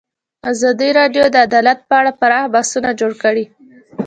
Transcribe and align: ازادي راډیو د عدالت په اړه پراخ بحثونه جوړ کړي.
ازادي 0.51 0.89
راډیو 0.99 1.23
د 1.31 1.35
عدالت 1.47 1.79
په 1.87 1.93
اړه 1.99 2.11
پراخ 2.19 2.43
بحثونه 2.53 2.89
جوړ 2.99 3.11
کړي. 3.23 3.45